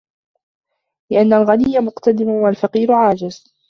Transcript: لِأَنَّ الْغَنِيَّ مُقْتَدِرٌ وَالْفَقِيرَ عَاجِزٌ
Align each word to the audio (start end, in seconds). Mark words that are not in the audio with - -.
لِأَنَّ 1.11 1.33
الْغَنِيَّ 1.33 1.79
مُقْتَدِرٌ 1.79 2.25
وَالْفَقِيرَ 2.27 2.91
عَاجِزٌ 2.91 3.53